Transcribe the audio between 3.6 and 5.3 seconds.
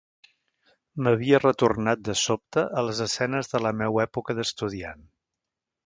la meua època d'estudiant.